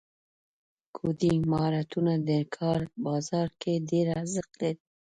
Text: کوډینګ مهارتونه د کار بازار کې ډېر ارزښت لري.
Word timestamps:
کوډینګ 0.95 1.41
مهارتونه 1.51 2.13
د 2.27 2.29
کار 2.55 2.81
بازار 3.05 3.47
کې 3.61 3.73
ډېر 3.89 4.07
ارزښت 4.19 4.51
لري. 4.61 4.79